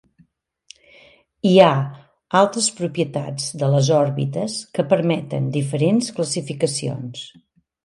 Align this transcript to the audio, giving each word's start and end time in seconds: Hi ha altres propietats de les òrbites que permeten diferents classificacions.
Hi 1.49 1.51
ha 1.65 1.73
altres 2.39 2.69
propietats 2.79 3.45
de 3.65 3.69
les 3.75 3.93
òrbites 3.99 4.57
que 4.79 4.87
permeten 4.97 5.55
diferents 5.61 6.11
classificacions. 6.19 7.25